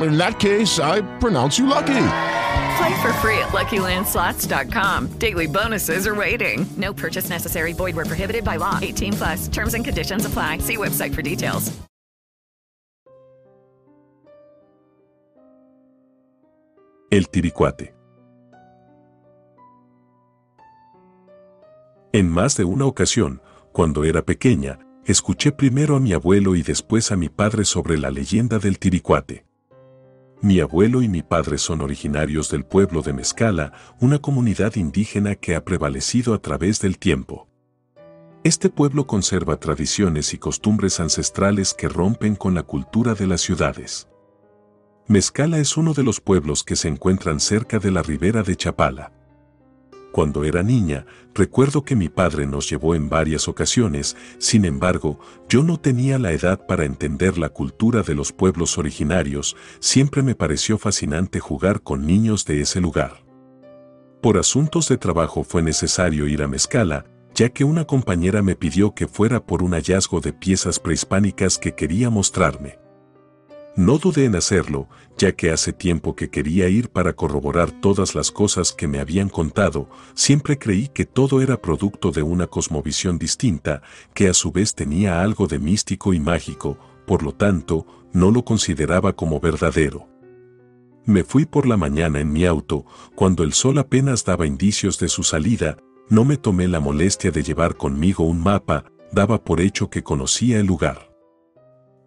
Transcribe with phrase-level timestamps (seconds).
[0.00, 2.08] in that case, I pronounce you lucky.
[2.78, 5.18] Play for free at LuckyLandSlots.com.
[5.18, 6.66] Daily bonuses are waiting.
[6.76, 7.72] No purchase necessary.
[7.72, 8.78] Void were prohibited by law.
[8.80, 9.48] 18 plus.
[9.48, 10.58] Terms and conditions apply.
[10.58, 11.72] See website for details.
[17.10, 17.94] El Tiricuate.
[22.14, 27.12] En más de una ocasión, cuando era pequeña, escuché primero a mi abuelo y después
[27.12, 29.44] a mi padre sobre la leyenda del Tiricuate.
[30.42, 35.54] Mi abuelo y mi padre son originarios del pueblo de Mezcala, una comunidad indígena que
[35.54, 37.46] ha prevalecido a través del tiempo.
[38.42, 44.08] Este pueblo conserva tradiciones y costumbres ancestrales que rompen con la cultura de las ciudades.
[45.06, 49.12] Mezcala es uno de los pueblos que se encuentran cerca de la ribera de Chapala.
[50.12, 55.18] Cuando era niña, recuerdo que mi padre nos llevó en varias ocasiones, sin embargo,
[55.48, 60.34] yo no tenía la edad para entender la cultura de los pueblos originarios, siempre me
[60.34, 63.24] pareció fascinante jugar con niños de ese lugar.
[64.20, 68.94] Por asuntos de trabajo fue necesario ir a Mezcala, ya que una compañera me pidió
[68.94, 72.81] que fuera por un hallazgo de piezas prehispánicas que quería mostrarme.
[73.74, 78.30] No dudé en hacerlo, ya que hace tiempo que quería ir para corroborar todas las
[78.30, 83.80] cosas que me habían contado, siempre creí que todo era producto de una cosmovisión distinta,
[84.12, 88.44] que a su vez tenía algo de místico y mágico, por lo tanto, no lo
[88.44, 90.06] consideraba como verdadero.
[91.06, 92.84] Me fui por la mañana en mi auto,
[93.14, 95.78] cuando el sol apenas daba indicios de su salida,
[96.10, 100.60] no me tomé la molestia de llevar conmigo un mapa, daba por hecho que conocía
[100.60, 101.11] el lugar.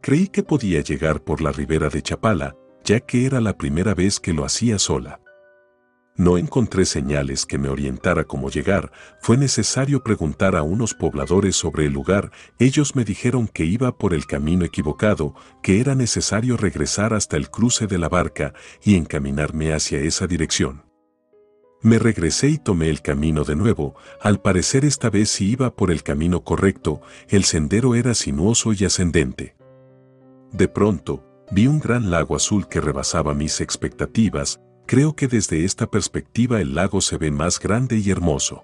[0.05, 4.19] Creí que podía llegar por la ribera de Chapala, ya que era la primera vez
[4.19, 5.19] que lo hacía sola.
[6.15, 11.87] No encontré señales que me orientara cómo llegar, fue necesario preguntar a unos pobladores sobre
[11.87, 12.29] el lugar,
[12.59, 15.33] ellos me dijeron que iba por el camino equivocado,
[15.63, 20.83] que era necesario regresar hasta el cruce de la barca y encaminarme hacia esa dirección.
[21.81, 25.89] Me regresé y tomé el camino de nuevo, al parecer esta vez sí iba por
[25.89, 29.54] el camino correcto, el sendero era sinuoso y ascendente.
[30.51, 35.89] De pronto, vi un gran lago azul que rebasaba mis expectativas, creo que desde esta
[35.89, 38.63] perspectiva el lago se ve más grande y hermoso.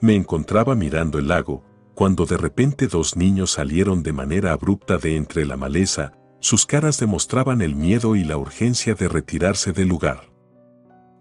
[0.00, 1.64] Me encontraba mirando el lago,
[1.94, 6.98] cuando de repente dos niños salieron de manera abrupta de entre la maleza, sus caras
[6.98, 10.30] demostraban el miedo y la urgencia de retirarse del lugar.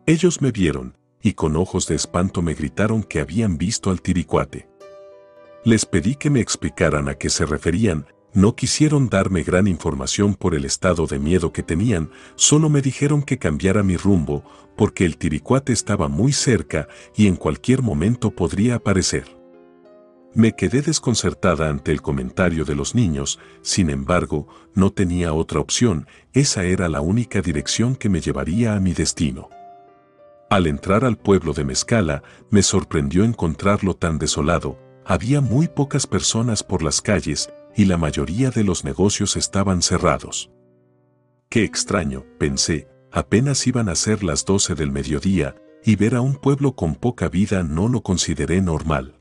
[0.05, 4.67] Ellos me vieron, y con ojos de espanto me gritaron que habían visto al tiricuate.
[5.63, 10.55] Les pedí que me explicaran a qué se referían, no quisieron darme gran información por
[10.55, 14.43] el estado de miedo que tenían, solo me dijeron que cambiara mi rumbo,
[14.75, 19.37] porque el tiricuate estaba muy cerca y en cualquier momento podría aparecer.
[20.35, 26.07] Me quedé desconcertada ante el comentario de los niños, sin embargo, no tenía otra opción,
[26.33, 29.49] esa era la única dirección que me llevaría a mi destino.
[30.49, 36.63] Al entrar al pueblo de Mezcala, me sorprendió encontrarlo tan desolado, había muy pocas personas
[36.63, 40.51] por las calles, y la mayoría de los negocios estaban cerrados.
[41.49, 46.35] Qué extraño, pensé, apenas iban a ser las 12 del mediodía, y ver a un
[46.35, 49.19] pueblo con poca vida no lo consideré normal.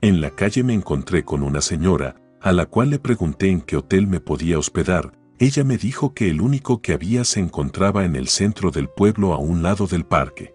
[0.00, 3.76] En la calle me encontré con una señora, a la cual le pregunté en qué
[3.76, 8.16] hotel me podía hospedar, ella me dijo que el único que había se encontraba en
[8.16, 10.54] el centro del pueblo a un lado del parque.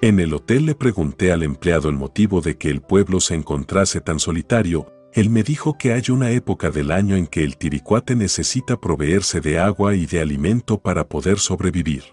[0.00, 4.00] En el hotel le pregunté al empleado el motivo de que el pueblo se encontrase
[4.00, 8.14] tan solitario, él me dijo que hay una época del año en que el tiricuate
[8.14, 12.04] necesita proveerse de agua y de alimento para poder sobrevivir.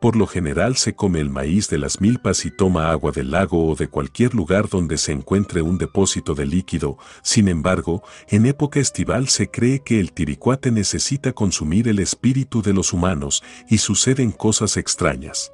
[0.00, 3.66] Por lo general se come el maíz de las milpas y toma agua del lago
[3.66, 8.78] o de cualquier lugar donde se encuentre un depósito de líquido, sin embargo, en época
[8.78, 14.32] estival se cree que el tiricuate necesita consumir el espíritu de los humanos y suceden
[14.32, 15.50] cosas extrañas.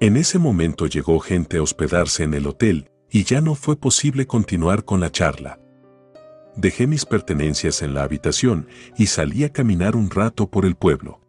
[0.00, 4.26] En ese momento llegó gente a hospedarse en el hotel, y ya no fue posible
[4.26, 5.60] continuar con la charla.
[6.56, 8.66] Dejé mis pertenencias en la habitación
[8.98, 11.20] y salí a caminar un rato por el pueblo.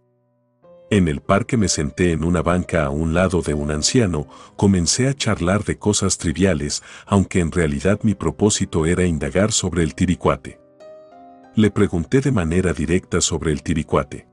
[0.90, 5.08] En el parque me senté en una banca a un lado de un anciano, comencé
[5.08, 10.60] a charlar de cosas triviales, aunque en realidad mi propósito era indagar sobre el tiricuate.
[11.54, 14.28] Le pregunté de manera directa sobre el tiricuate.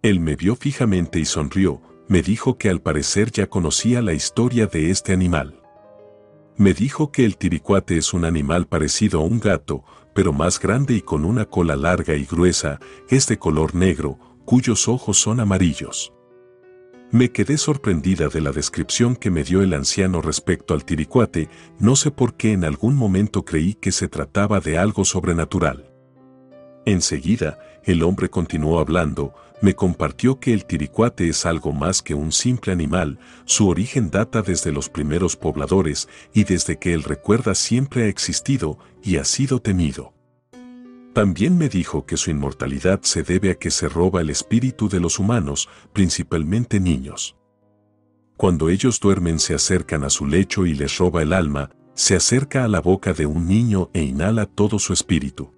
[0.00, 4.66] Él me vio fijamente y sonrió, me dijo que al parecer ya conocía la historia
[4.66, 5.60] de este animal.
[6.56, 9.84] Me dijo que el tiricuate es un animal parecido a un gato,
[10.14, 12.78] pero más grande y con una cola larga y gruesa,
[13.08, 16.12] es de color negro, cuyos ojos son amarillos.
[17.10, 21.48] Me quedé sorprendida de la descripción que me dio el anciano respecto al tiricuate,
[21.78, 25.90] no sé por qué en algún momento creí que se trataba de algo sobrenatural.
[26.86, 29.34] Enseguida, el hombre continuó hablando,
[29.64, 34.42] me compartió que el tiricuate es algo más que un simple animal, su origen data
[34.42, 39.60] desde los primeros pobladores y desde que él recuerda siempre ha existido y ha sido
[39.60, 40.12] temido.
[41.14, 45.00] También me dijo que su inmortalidad se debe a que se roba el espíritu de
[45.00, 47.34] los humanos, principalmente niños.
[48.36, 52.64] Cuando ellos duermen se acercan a su lecho y les roba el alma, se acerca
[52.64, 55.53] a la boca de un niño e inhala todo su espíritu.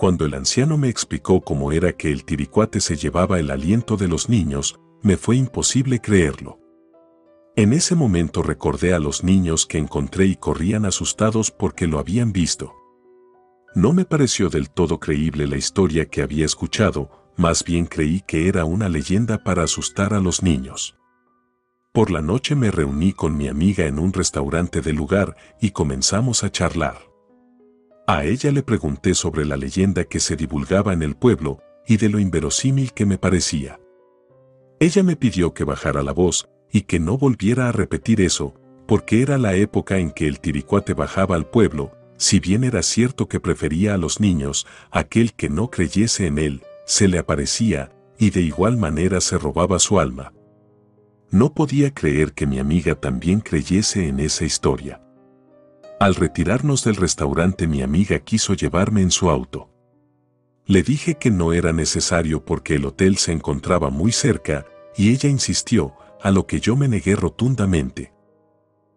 [0.00, 4.08] Cuando el anciano me explicó cómo era que el tiricuate se llevaba el aliento de
[4.08, 6.58] los niños, me fue imposible creerlo.
[7.54, 12.32] En ese momento recordé a los niños que encontré y corrían asustados porque lo habían
[12.32, 12.72] visto.
[13.74, 18.48] No me pareció del todo creíble la historia que había escuchado, más bien creí que
[18.48, 20.96] era una leyenda para asustar a los niños.
[21.92, 26.42] Por la noche me reuní con mi amiga en un restaurante del lugar y comenzamos
[26.42, 27.09] a charlar.
[28.12, 32.08] A ella le pregunté sobre la leyenda que se divulgaba en el pueblo y de
[32.08, 33.78] lo inverosímil que me parecía.
[34.80, 38.52] Ella me pidió que bajara la voz y que no volviera a repetir eso,
[38.88, 43.28] porque era la época en que el tiricuate bajaba al pueblo, si bien era cierto
[43.28, 48.30] que prefería a los niños, aquel que no creyese en él, se le aparecía, y
[48.30, 50.32] de igual manera se robaba su alma.
[51.30, 55.00] No podía creer que mi amiga también creyese en esa historia.
[56.00, 59.68] Al retirarnos del restaurante mi amiga quiso llevarme en su auto.
[60.64, 64.64] Le dije que no era necesario porque el hotel se encontraba muy cerca,
[64.96, 65.92] y ella insistió,
[66.22, 68.14] a lo que yo me negué rotundamente.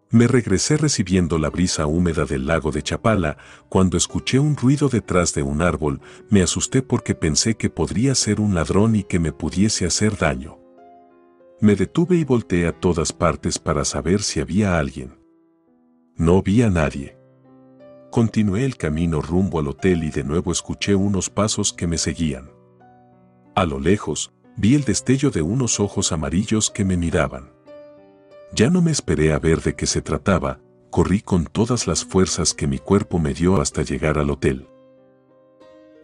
[0.08, 3.36] Me regresé recibiendo la brisa húmeda del lago de Chapala,
[3.68, 8.40] cuando escuché un ruido detrás de un árbol, me asusté porque pensé que podría ser
[8.40, 10.58] un ladrón y que me pudiese hacer daño.
[11.60, 15.23] Me detuve y volteé a todas partes para saber si había alguien.
[16.16, 17.16] No vi a nadie.
[18.12, 22.52] Continué el camino rumbo al hotel y de nuevo escuché unos pasos que me seguían.
[23.56, 27.50] A lo lejos, vi el destello de unos ojos amarillos que me miraban.
[28.52, 32.54] Ya no me esperé a ver de qué se trataba, corrí con todas las fuerzas
[32.54, 34.68] que mi cuerpo me dio hasta llegar al hotel.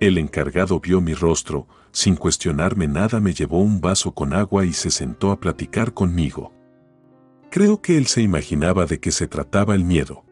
[0.01, 4.73] El encargado vio mi rostro, sin cuestionarme nada me llevó un vaso con agua y
[4.73, 6.53] se sentó a platicar conmigo.
[7.51, 10.25] Creo que él se imaginaba de qué se trataba el miedo.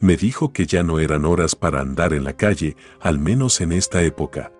[0.00, 3.72] Me dijo que ya no eran horas para andar en la calle, al menos en
[3.72, 4.52] esta época.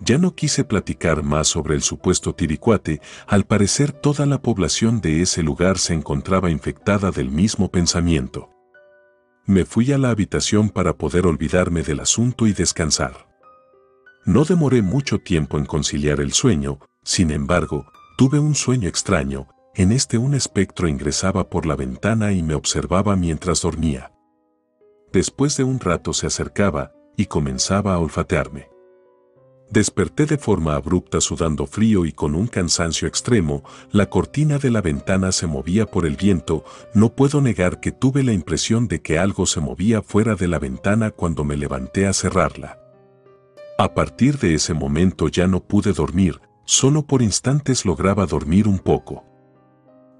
[0.00, 5.20] Ya no quise platicar más sobre el supuesto tiricuate, al parecer toda la población de
[5.22, 8.50] ese lugar se encontraba infectada del mismo pensamiento.
[9.44, 13.26] Me fui a la habitación para poder olvidarme del asunto y descansar.
[14.24, 19.92] No demoré mucho tiempo en conciliar el sueño, sin embargo, tuve un sueño extraño, en
[19.92, 24.12] este un espectro ingresaba por la ventana y me observaba mientras dormía.
[25.12, 28.68] Después de un rato se acercaba y comenzaba a olfatearme.
[29.70, 34.80] Desperté de forma abrupta sudando frío y con un cansancio extremo, la cortina de la
[34.80, 39.16] ventana se movía por el viento, no puedo negar que tuve la impresión de que
[39.16, 42.80] algo se movía fuera de la ventana cuando me levanté a cerrarla.
[43.78, 48.80] A partir de ese momento ya no pude dormir, solo por instantes lograba dormir un
[48.80, 49.27] poco.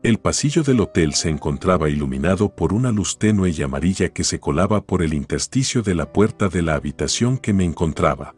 [0.01, 4.39] El pasillo del hotel se encontraba iluminado por una luz tenue y amarilla que se
[4.39, 8.37] colaba por el intersticio de la puerta de la habitación que me encontraba.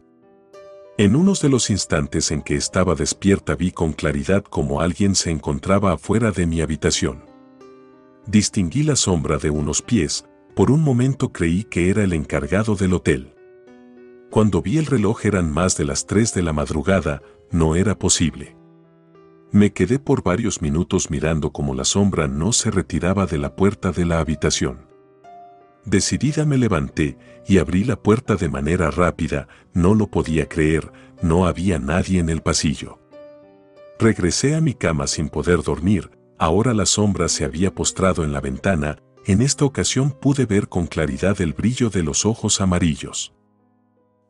[0.97, 5.29] En unos de los instantes en que estaba despierta vi con claridad cómo alguien se
[5.29, 7.25] encontraba afuera de mi habitación.
[8.25, 10.25] Distinguí la sombra de unos pies,
[10.55, 13.35] por un momento creí que era el encargado del hotel.
[14.31, 18.60] Cuando vi el reloj eran más de las 3 de la madrugada, no era posible.
[19.53, 23.91] Me quedé por varios minutos mirando cómo la sombra no se retiraba de la puerta
[23.91, 24.87] de la habitación.
[25.83, 30.91] Decidida me levanté y abrí la puerta de manera rápida, no lo podía creer,
[31.21, 32.99] no había nadie en el pasillo.
[33.99, 38.39] Regresé a mi cama sin poder dormir, ahora la sombra se había postrado en la
[38.39, 43.33] ventana, en esta ocasión pude ver con claridad el brillo de los ojos amarillos.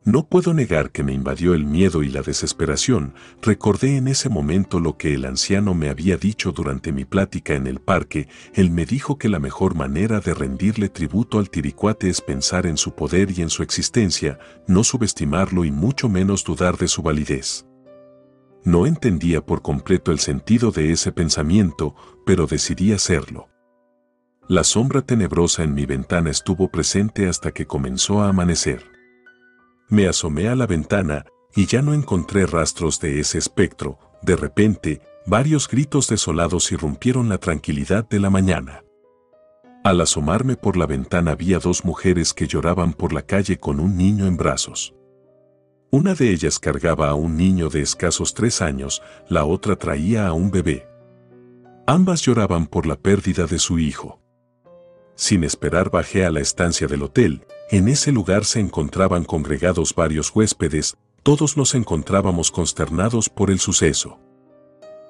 [0.04, 4.80] No puedo negar que me invadió el miedo y la desesperación, recordé en ese momento
[4.80, 8.84] lo que el anciano me había dicho durante mi plática en el parque, él me
[8.84, 13.30] dijo que la mejor manera de rendirle tributo al tiricuate es pensar en su poder
[13.30, 17.64] y en su existencia, no subestimarlo y mucho menos dudar de su validez.
[18.64, 21.94] No entendía por completo el sentido de ese pensamiento,
[22.26, 23.48] pero decidí hacerlo.
[24.48, 28.91] La sombra tenebrosa en mi ventana estuvo presente hasta que comenzó a amanecer.
[29.92, 33.98] Me asomé a la ventana y ya no encontré rastros de ese espectro.
[34.22, 38.84] De repente, varios gritos desolados irrumpieron la tranquilidad de la mañana.
[39.84, 43.80] Al asomarme por la ventana vi a dos mujeres que lloraban por la calle con
[43.80, 44.94] un niño en brazos.
[45.90, 50.32] Una de ellas cargaba a un niño de escasos tres años, la otra traía a
[50.32, 50.88] un bebé.
[51.86, 54.21] Ambas lloraban por la pérdida de su hijo.
[55.14, 60.34] Sin esperar bajé a la estancia del hotel, en ese lugar se encontraban congregados varios
[60.34, 64.18] huéspedes, todos nos encontrábamos consternados por el suceso.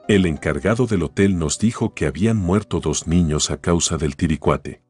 [0.08, 4.82] El encargado del hotel nos dijo que habían muerto dos niños a causa del tiricuate.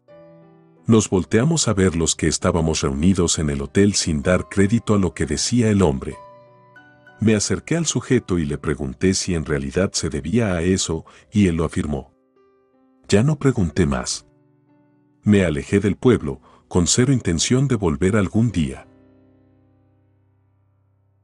[0.87, 4.99] Nos volteamos a ver los que estábamos reunidos en el hotel sin dar crédito a
[4.99, 6.17] lo que decía el hombre.
[7.21, 11.47] Me acerqué al sujeto y le pregunté si en realidad se debía a eso, y
[11.47, 12.13] él lo afirmó.
[13.07, 14.27] Ya no pregunté más.
[15.25, 18.89] Me alejé del pueblo, con cero intención de volver algún día.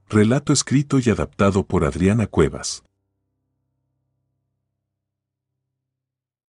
[0.08, 2.84] Relato escrito y adaptado por Adriana Cuevas.